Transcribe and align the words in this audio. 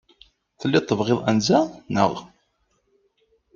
Telliḍ 0.59 0.83
tebɣiḍ 0.85 1.19
anza, 1.29 1.59
naɣ? 1.93 2.13